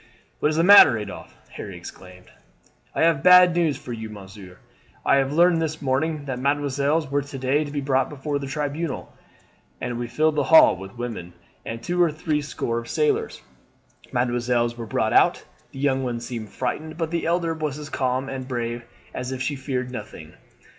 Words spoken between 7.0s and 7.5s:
were to